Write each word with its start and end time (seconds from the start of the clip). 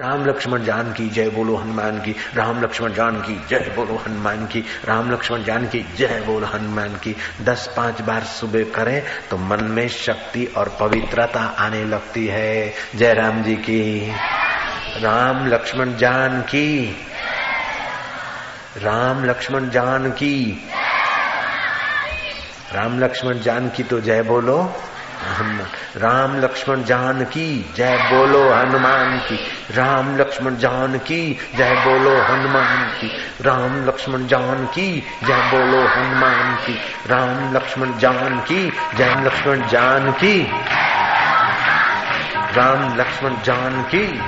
राम 0.00 0.24
लक्ष्मण 0.24 0.64
जान 0.64 0.92
की 0.92 1.08
जय 1.08 1.28
बोलो 1.28 1.56
हनुमान 1.56 1.98
की, 1.98 2.14
राम 2.34 2.62
लक्ष्मण 2.62 2.92
जान 2.92 3.20
की 3.20 3.46
जय 3.48 3.72
बोलो 3.76 3.96
हनुमान 4.06 4.46
की, 4.46 4.64
राम 4.84 5.10
लक्ष्मण 5.10 5.44
जान 5.44 5.66
की 5.66 5.86
जय 5.96 6.22
बोलो 6.26 6.46
हनुमान 6.46 6.88
की। 6.88 7.16
दस 7.42 7.74
पाँच 7.76 8.00
बार 8.00 8.22
सुबह 8.22 8.64
करें 8.64 9.02
तो 9.30 9.36
मन 9.36 9.64
में 9.64 9.88
शक्ति 9.88 10.44
और 10.56 10.76
पवित्रता 10.80 11.40
आने 11.40 11.84
लगती 11.84 12.26
है। 12.26 12.72
जय 12.96 13.12
राम 13.14 13.42
जी 13.42 13.56
की। 13.56 14.12
राम 14.96 15.46
लक्ष्मण 15.46 15.96
जान 15.96 16.42
की। 16.42 16.96
राम 18.76 19.24
लक्ष्मण 19.24 19.70
जान 19.70 20.10
की। 20.10 20.68
राम 22.72 23.00
लक्ष्मण 23.00 23.38
जान 23.38 23.68
की 23.68 23.82
तो 23.82 24.00
जय 24.00 24.22
बोलो। 24.22 24.82
राम 25.96 26.40
लक्ष्मण 26.40 26.84
जान 26.84 27.24
की, 27.24 27.74
जय 27.76 27.96
बोलो 27.96 28.54
हनुमान 28.54 29.18
की। 29.18 29.36
राम 29.74 30.16
लक्ष्मण 30.16 30.56
जान 30.56 30.98
की, 30.98 31.38
जय 31.54 31.74
बोलो 31.74 32.22
हनुमान 32.22 32.76
की। 32.76 33.10
राम 33.40 33.86
लक्ष्मण 33.86 34.26
जान 34.26 34.66
की, 34.66 35.06
जय 35.24 35.36
बोलो 35.36 35.88
हनुमान 35.88 36.56
की। 36.56 36.74
राम 37.06 37.54
लक्ष्मण 37.54 37.98
जान 37.98 38.40
की, 38.40 38.72
जय 38.94 39.22
लक्ष्मण 39.24 39.68
जान 39.68 40.12
की। 40.12 40.50
राम 42.56 42.96
लक्ष्मण 42.96 43.34
जान 43.44 43.82
की। 43.82 44.22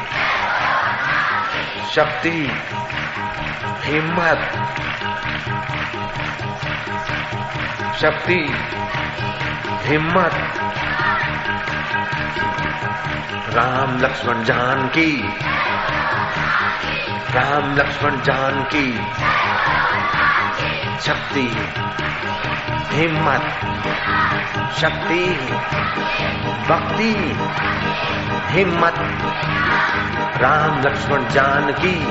शक्ति, 1.95 2.53
हिम्मत। 3.83 4.53
शक्ति, 8.01 8.55
हिम्मत। 9.87 10.58
राम 13.55 13.99
लक्ष्मण 13.99 14.45
जान 14.45 14.89
की। 14.89 15.29
राम 17.35 17.77
लक्ष्मण 17.77 18.21
जान 18.21 18.63
की। 18.75 18.93
शक्ति 21.01 21.47
हिम्मत 22.93 23.43
शक्ति 24.81 25.25
भक्ति 26.69 27.39
हिम्मत 28.49 28.95
राम 30.43 30.81
लक्ष्मण 30.81 31.29
जान 31.29 31.73
की। 31.73 32.07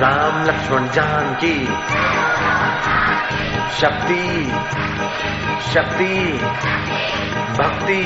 राम 0.00 0.44
लक्ष्मण 0.44 0.88
जान 0.88 1.34
की। 1.34 1.68
शक्ति 3.72 4.22
शक्ति 5.72 6.14
भक्ति 7.58 8.02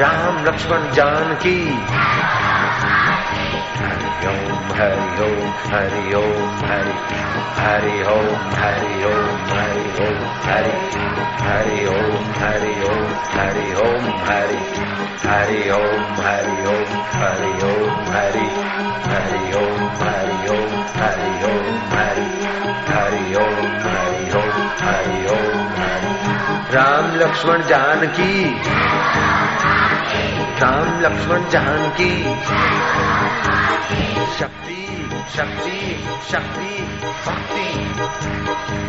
राम 0.00 0.44
लक्ष्मण 0.44 0.90
जान 0.92 1.34
की 1.36 1.58
हरि 4.22 4.22
ओम 4.28 4.70
हरि 4.76 5.24
ओम 5.24 5.52
हरि 5.70 6.14
ओम 6.14 6.54
हरि 6.62 6.94
हरि 7.58 7.96
ओम 8.12 8.38
हरि 8.54 9.04
ओम 9.04 9.42
हरि 9.50 9.84
ओम 10.02 10.22
हरि 10.44 10.72
हरि 11.42 11.84
ओम 11.88 12.30
हरि 12.38 12.74
ओम 12.84 13.12
हरि 13.32 13.66
ओम 13.82 14.08
हरि 14.24 14.60
हरि 15.26 15.62
ओम 15.70 16.14
हरि 16.20 16.56
ओम 16.66 16.94
हरि 17.14 17.52
ओम 17.70 18.00
हरि 18.12 18.46
हरि 19.08 19.52
ओम 19.62 19.84
हरि 20.02 20.48
ओम 20.52 20.80
हरि 20.96 21.34
ओम 21.52 21.76
हरि 21.92 22.41
राम 27.22 27.62
जान 27.62 28.06
की। 28.06 28.44
राम 30.60 31.00
लक्ष्मण 31.00 31.48
जानकी 31.48 32.22
शक्ति 34.38 34.78
शक्ति 35.36 36.04
शक्ति 36.32 36.82
भक्ति। 37.26 38.81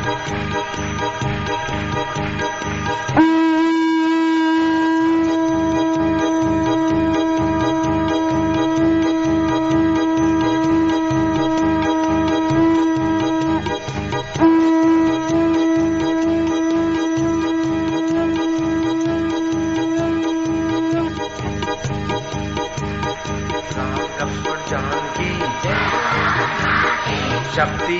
शक्ति 27.55 27.99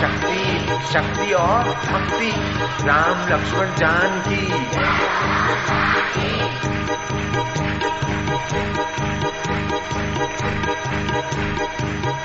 शक्ति 0.00 0.38
शक्ति 0.92 1.32
और 1.32 1.68
भक्ति। 1.84 2.30
राम 2.86 3.28
लक्ष्मण 3.28 3.74
जान 3.76 4.20
की 4.20 4.42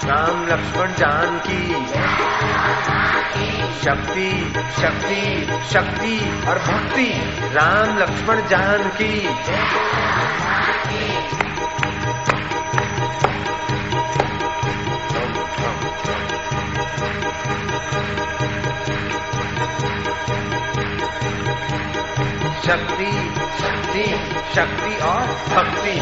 राम 0.07 0.47
लक्ष्मण 0.47 0.93
जान 0.93 1.39
की 1.47 1.61
शक्ति 3.85 4.29
शक्ति 4.81 5.23
शक्ति 5.73 6.19
और 6.47 6.59
भक्ति। 6.59 7.09
राम 7.55 7.97
लक्ष्मण 7.97 8.47
जान 8.47 8.89
की 9.01 9.13
शक्ति 22.95 23.11
शक्ति 23.63 24.03
शक्ति 24.55 24.95
और 25.03 25.25
भक्ति। 25.49 25.97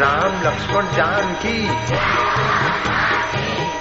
राम, 0.00 0.32
लक्ष्मण 0.42 0.86
जान 0.96 1.34
की 1.34 1.66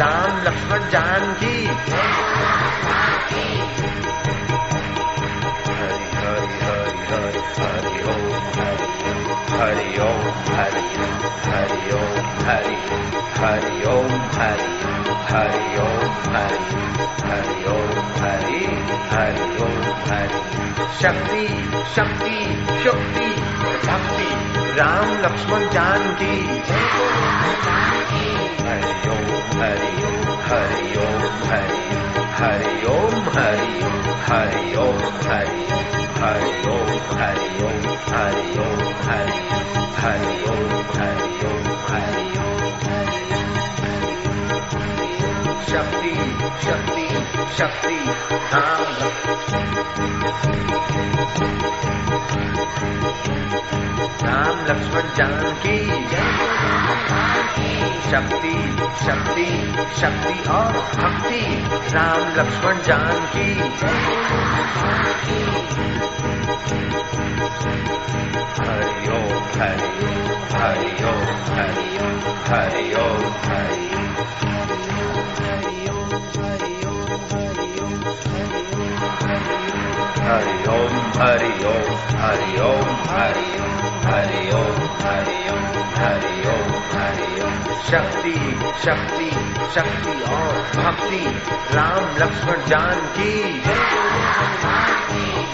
राम, 0.02 0.44
लक्ष्मण 0.44 0.90
जान 0.90 1.34
की 1.34 1.68
हरि 1.68 2.06
हरि 6.16 6.48
हरि 6.62 7.40
हरि 7.40 7.90
हरि। 7.90 7.95
हरि 9.60 9.92
ओम 10.04 10.24
हरि 10.48 10.82
हरि 11.44 11.92
ओम 11.98 12.16
हरि 12.48 12.76
हरि 13.38 13.76
ओम 13.92 14.10
हरि 14.34 14.66
हरि 15.30 15.62
ओम 15.84 16.02
हरि 16.34 16.82
हरि 17.30 17.56
ओम 17.74 18.02
हरि 18.24 18.60
हरि 19.12 19.48
ओम 19.66 19.86
हरि 20.10 20.42
शक्ति 21.02 21.46
शक्ति 21.96 22.42
शक्ति 22.84 23.28
भक्ति 23.86 24.30
राम 24.80 25.14
लक्ष्मण 25.24 25.70
जान 25.74 26.08
की 26.22 26.34
हरि 28.68 29.10
ओम 29.12 29.36
हरि 29.62 29.94
हरि 30.50 30.98
ओम 31.06 31.24
हरि 31.52 31.86
हरि 32.40 32.86
ओम 32.96 33.30
हरि 33.38 33.72
हरि 34.28 34.76
ओम 34.86 35.00
हरि 35.28 36.05
हरि 36.26 36.52
ओम 36.70 36.88
हरि 37.18 37.50
ओम 37.64 37.84
हरि 38.06 38.46
ओम 38.62 38.80
हरि 39.08 39.42
हरि 39.98 40.32
ओम 40.52 40.72
हरि 40.94 41.28
ओम 41.50 41.68
हरि 41.90 42.24
शक्ति 45.70 46.14
शक्ति 46.66 47.06
शक्ति 47.60 47.96
राम 48.54 48.82
राम 54.26 54.66
लक्ष्मण 54.70 55.16
जानकी 55.18 55.78
शक्ति 58.16 58.52
शक्ति 59.00 59.46
शक्ति 60.00 60.34
और 60.50 60.76
भक्ति 60.98 61.40
राम 61.94 62.22
लक्ष्मण 62.36 62.78
जानकी 62.88 63.48
हरि 68.60 69.10
ओम 69.18 69.44
हरि 69.58 69.90
हरि 70.54 70.94
ओम 71.10 71.44
हरि 71.58 71.86
हरि 72.48 72.86
ओम 73.04 73.28
हरि 73.50 73.84
हरि 80.24 80.58
ओम 80.72 80.96
हरि 81.20 81.54
ओम 81.74 81.94
हरि 82.16 82.56
ओम 82.64 82.96
हरि 83.12 83.44
ओम 83.50 83.86
हरि 84.08 84.50
ओम 84.62 84.82
हरि 85.06 85.38
ओम 85.52 85.76
हरि 86.00 86.45
शक्ति 87.84 88.34
शक्ति 88.86 89.30
शक्ति 89.76 90.34
और 90.34 90.54
भक्ति। 90.76 91.22
राम 91.76 92.18
लक्ष्मण 92.18 92.66
जान 92.68 93.02
की। 93.18 93.62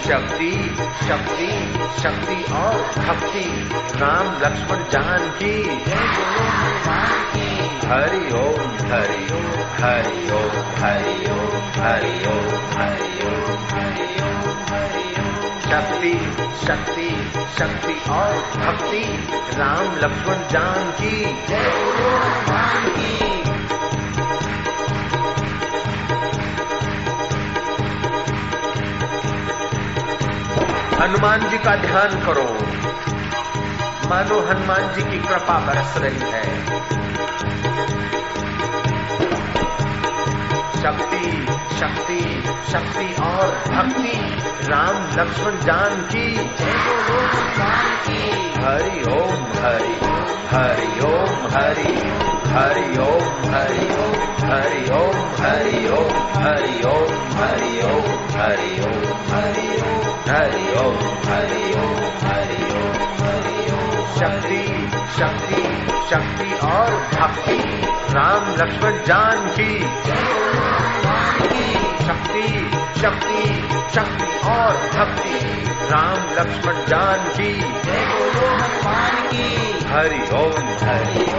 शक्ति 0.07 0.51
शक्ति 1.07 1.49
शक्ति 2.03 2.53
और 2.53 2.91
भक्ति। 2.97 3.45
राम 3.99 4.27
लक्ष्मण 4.43 4.83
जान 4.89 5.29
की। 5.29 5.53
हरि 7.91 8.25
ओम 8.33 8.71
हरि 8.91 9.23
ओम 9.33 9.51
हरि 9.83 10.31
ओम 10.31 10.57
हरि 10.81 11.31
ओम 11.31 11.81
हरि 11.81 12.29
ओम 12.29 12.71
हरि 12.79 13.27
ओम 13.27 13.77
हरि 13.77 14.25
ओम। 14.25 14.30
शक्ति 15.71 16.13
शक्ति 16.67 17.31
शक्ति 17.59 18.09
और 18.09 18.33
भक्ति। 18.55 19.03
राम 19.57 19.95
लक्ष्मण 19.97 20.35
जान 20.51 20.91
की। 20.91 21.23
हनुमान 31.03 31.49
जी 31.49 31.57
का 31.57 31.75
ध्यान 31.75 32.25
करो। 32.25 32.57
मानो 34.09 34.39
हनुमान 34.47 34.93
जी 34.93 35.01
की 35.11 35.27
कृपा 35.27 35.59
बरस 35.59 35.93
रही 35.97 36.19
है। 36.19 36.65
शक्ति 40.81 41.40
शक्ति 41.73 42.19
शक्ति 42.71 43.07
और 43.23 43.51
भक्ति 43.67 44.15
राम 44.69 44.97
लक्ष्मण 45.17 45.59
जान 45.65 46.01
की 46.11 46.25
हरि 48.61 49.03
ओम 49.11 49.45
हरि 49.61 49.93
हरि 50.51 50.91
ओम 51.09 51.47
हरि 51.55 51.95
हरि 52.51 52.97
ओम 53.03 53.37
हरि 53.53 53.85
हरि 54.43 54.81
ओम 54.95 55.17
हरि 55.41 55.79
ओम 55.89 56.11
हरि 56.33 56.81
ओम 56.83 57.11
हरि 57.45 57.73
ओम 57.85 58.11
हरि 58.37 58.73
ओम 58.81 59.11
हरि 59.31 59.71
ओम 59.71 59.91
हरि 60.11 60.67
ओम 60.81 60.99
हरि 61.29 61.63
ओम 61.75 62.01
हरि 62.27 62.63
ओम 62.73 62.97
हरि 63.23 63.71
ओम 63.73 63.90
शक्ति 64.05 64.63
शक्ति 65.19 65.63
शक्ति 66.09 66.67
और 66.67 66.91
भक्ति। 66.91 67.57
राम 68.13 68.55
लक्ष्मण 68.55 69.05
जान 69.05 69.49
की। 69.49 69.79
शक्ति 72.05 72.71
शक्ति 73.01 73.43
शक्ति 73.95 74.49
और 74.49 74.73
भक्ति। 74.95 75.37
राम 75.91 76.33
लक्ष्मण 76.39 76.85
जान 76.85 77.19
की। 77.19 77.81
हरि 79.91 80.21
ओम, 80.33 80.61
हरि 80.87 81.31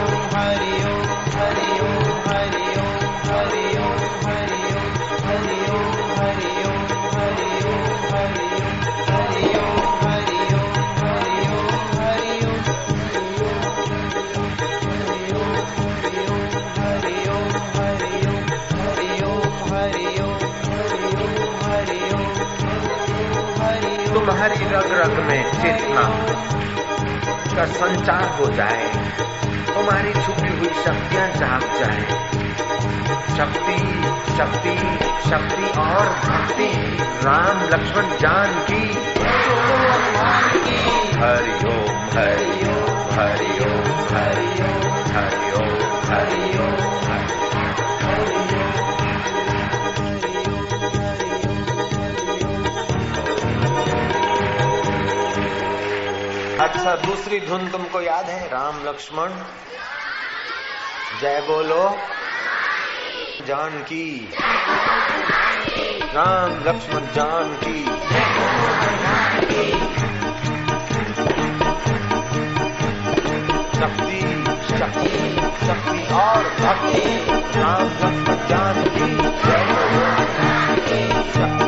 रग 24.91 25.19
में 25.19 25.43
चेतना 25.61 26.03
का 27.55 27.65
संचार 27.65 28.23
हो 28.23 28.45
जाए 28.45 28.93
तुम्हारी 29.73 30.13
छुपी 30.13 30.47
हुई 30.47 30.67
शक्तियाँ 30.67 31.29
जाग 31.29 31.61
जाए। 31.61 32.01
शक्ति 33.37 33.77
शक्ति 34.37 34.75
शक्ति 35.29 35.79
और 35.79 36.05
भक्ति। 36.25 36.97
राम, 37.25 37.61
लक्ष्मण, 37.61 38.17
जान 38.17 38.65
की। 38.71 38.83
हरि 41.17 41.67
ओम 41.67 41.97
हरि 42.17 42.65
ओम 42.69 43.13
हरि 43.17 43.65
ओम, 43.65 44.07
हरि 44.07 44.47
अच्छा 56.67 56.95
दूसरी 56.95 57.39
धुन 57.39 57.67
तुमको 57.67 58.01
याद 58.01 58.25
है? 58.25 58.47
राम 58.47 58.83
लक्ष्मण। 58.85 59.29
जय 61.21 61.41
बोलो। 61.41 61.83
जानकी 63.47 64.33
राम 66.13 66.51
लक्ष्मण 66.67 67.01
जानकी 67.13 67.83
शक्ति 73.79 74.21
शक्ति 74.69 75.13
शक्ति 75.67 76.01
और 76.13 76.43
भक्ति। 76.59 77.05
राम 77.59 77.87
लक्ष्मण 77.87 78.47
जानकी 78.47 79.09
जय 79.45 79.63
बोलो। 79.69 80.05
शक्ति 80.35 81.01
शक्ति 81.31 81.66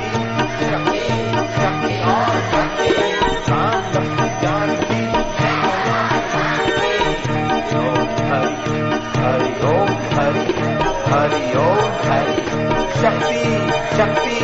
शक्ति 13.99 14.39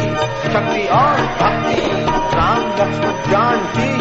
शक्ति 0.53 0.87
और 0.87 1.21
भक्ति। 1.21 1.91
राम, 2.37 2.57
लक्ष्मण 2.57 3.29
ज्ञान 3.29 3.57
जानकी 3.57 3.97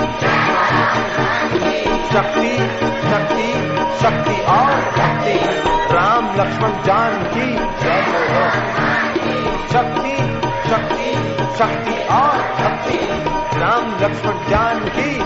शक्ति 2.12 2.56
शक्ति 3.10 3.52
शक्ति 4.02 4.42
और 4.42 4.74
भक्ति। 4.98 5.38
राम, 5.94 6.36
लक्ष्मण 6.36 6.82
जानकी 6.82 7.46
की। 7.50 8.02
शक्ति 9.72 10.16
शक्ति 10.70 11.14
शक्ति 11.58 12.14
और 12.14 12.38
भक्ति। 12.38 12.98
राम, 13.60 13.96
लक्ष्मण 14.00 14.50
जानकी 14.50 15.20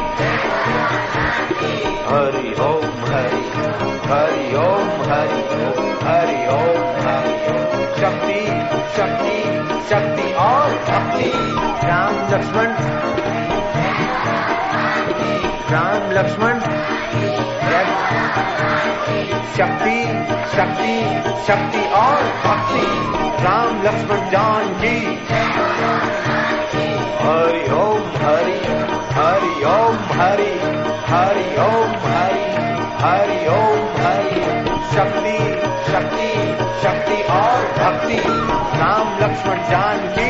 हरि 2.09 2.55
ओम, 2.61 3.13
हरि 3.13 3.43
हरि 4.09 4.57
ओम, 4.57 4.89
हरि 5.11 5.43
हरि 6.07 6.47
ओम, 6.49 7.09
हरि 7.09 7.39
शक्ति 8.01 8.58
शक्ति 8.97 9.39
शक्ति 9.91 10.33
और 10.35 10.71
भक्ति। 10.89 11.31
राम 11.87 12.15
लक्ष्मण। 12.33 12.69
राम 15.73 16.11
लक्ष्मण। 16.11 16.61
शक्ति 19.59 19.99
शक्ति 20.57 20.95
शक्ति 21.47 21.83
और 21.91 22.23
भक्ति। 22.45 22.87
राम 23.45 23.83
लक्ष्मण 23.83 24.31
जान 24.31 24.65
जी 24.81 24.97
हरि 27.23 27.65
ओम 27.73 28.03
हरि 28.23 28.59
हरि 29.19 29.55
ओम 29.65 29.97
हरि 30.21 30.53
हरि 31.11 31.49
ओम 31.67 31.93
हरि 32.07 32.47
हरि 33.03 33.47
ओम 33.49 34.03
हरि। 34.03 34.68
शक्ति 34.95 35.37
शक्ति 35.93 36.29
शक्ति 36.83 37.23
और 37.33 37.65
भक्ति। 37.79 38.17
राम 38.79 39.19
लक्ष्मण 39.19 39.59
जान 39.71 39.99
की। 40.19 40.29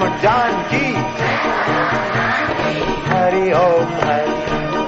जान 0.00 0.62
की। 0.62 0.86
हरि 3.10 3.52
ओम 3.52 3.86
हरि 3.86 4.40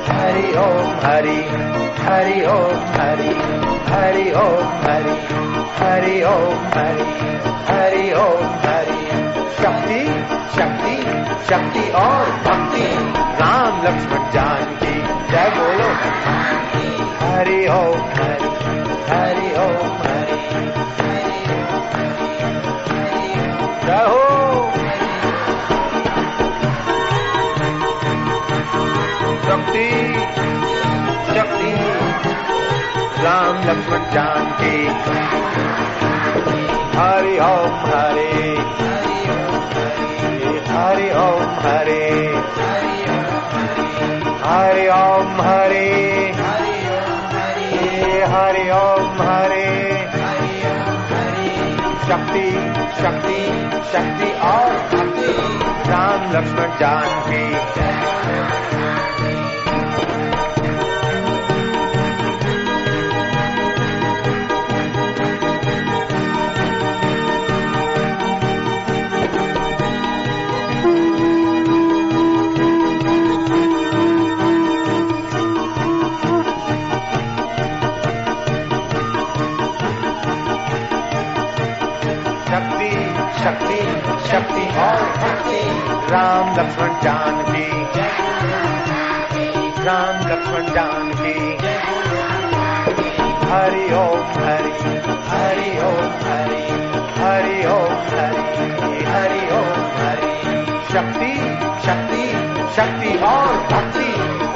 हरि 0.08 0.52
ओम 0.58 1.06
हरि 1.06 1.40
हरि 2.02 2.44
ओम 2.44 2.78
हरि 3.00 3.34
हरि 3.92 4.32
ओम 4.32 4.68
हरि 4.84 5.42
हरि 5.78 6.22
ओम 6.22 6.54
हरि 6.54 7.08
हरि 7.70 8.12
ओम 8.12 8.46
हरि। 8.46 9.02
शक्ति 9.62 10.06
शक्ति 10.56 10.96
शक्ति 11.48 11.90
और 11.90 12.30
भक्ति। 12.30 13.12
राम 13.42 13.82
लक्ष्मण 13.82 14.30
जान 14.30 14.64
की। 14.64 14.94
जय 15.32 15.52
बोलो। 15.56 15.88
हरि 17.26 17.66
ओम 17.66 18.00
हरि 18.00 18.48
हरि 19.10 19.54
ओम 19.56 20.02
हरि। 20.02 20.11
शक्ति 29.72 29.90
शक्ति 31.34 31.70
राम 33.22 33.56
लक्ष्मण 33.58 34.02
जान 34.12 34.44
की 34.60 34.76
हरि 36.96 37.38
ओम 37.38 37.78
हरि। 37.86 38.34
हरि 40.72 41.08
ओम 41.20 41.54
हरि। 41.64 42.04
हरि 44.44 44.86
ओम 44.88 45.40
हरि। 45.40 45.88
हरि 48.34 48.68
ओम 48.70 49.22
हरि। 49.22 49.72
शक्ति 52.08 52.46
शक्ति 53.02 53.40
शक्ति 53.92 54.32
और 54.50 54.70
भक्ति। 54.92 55.32
राम 55.90 56.30
लक्ष्मण 56.32 56.78
जान 56.78 57.08
की 57.28 58.71
लक्ष्मण 87.22 87.84
जान 87.94 88.42
की 89.14 89.82
राम 89.82 90.16
लक्ष्मण 90.28 90.64
जान 90.74 91.12
की 91.14 91.34
हरि 93.50 93.84
ओम 93.94 94.22
हरि 94.38 94.72
हरि 95.30 95.70
ओम 95.86 96.10
हरि 96.24 96.62
हरि 97.20 97.58
ओम 97.66 97.94
हरि 98.12 98.42
हरि 99.04 99.42
ओम 99.58 99.80
हरि। 99.98 100.32
शक्ति 100.92 101.32
शक्ति 101.86 102.24
शक्ति 102.76 103.18
और 103.18 103.56
भक्ति। 103.72 104.10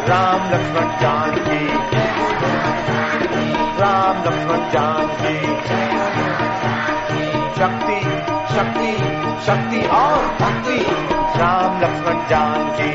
राम 0.09 0.51
लक्ष्मण 0.51 1.01
जान 1.01 1.31
की 1.31 1.67
राम 3.81 4.17
लक्ष्मण 4.25 4.71
जान 4.71 5.07
की 5.07 5.37
शक्ति 7.61 7.96
शक्ति 8.57 8.93
शक्ति 9.47 9.81
और 9.87 10.23
भक्ति। 10.41 10.77
राम 11.41 11.81
लक्ष्मण 11.81 12.29
जान 12.29 12.63
की 12.79 12.91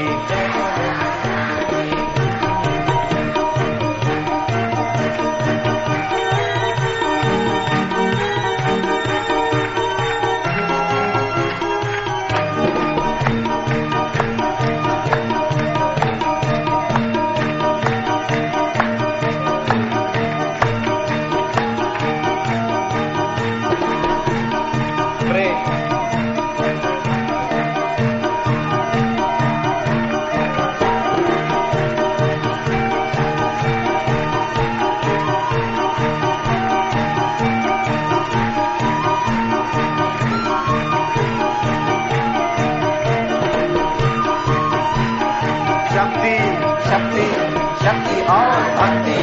भक्ति 48.91 49.19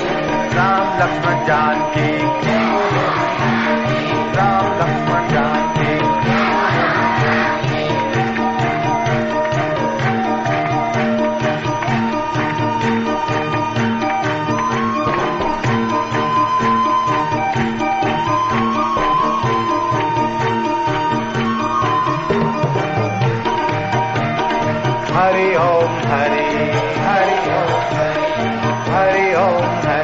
राम 0.57 0.87
लक्ष्मण 1.01 1.45
जान 1.47 1.81
की 1.95 2.09
राम 4.37 4.67
लक्ष्मण 4.81 5.29
जान 5.33 5.67
की 5.77 5.97
हरि 25.19 25.49
ओम, 25.57 25.95
हरि 26.11 26.45
हरि 27.05 27.39
ओम, 27.55 27.73
हरि। 27.95 28.78
हरि 29.37 29.98